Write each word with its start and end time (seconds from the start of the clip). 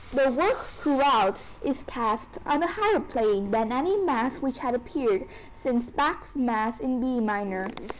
[Musical 0.11 0.31
notation.] 0.31 0.35
The 0.35 0.41
work 0.47 0.65
throughout 0.65 1.43
is 1.61 1.83
cast 1.83 2.39
on 2.47 2.63
a 2.63 2.67
higher 2.67 3.01
plane 3.01 3.51
than 3.51 3.71
any 3.71 3.97
mass 3.97 4.39
which 4.39 4.57
had 4.57 4.73
appeared 4.73 5.27
since 5.53 5.91
Bach's 5.91 6.35
Mass 6.35 6.79
in 6.79 6.99
B 6.99 7.19
minor. 7.19 7.67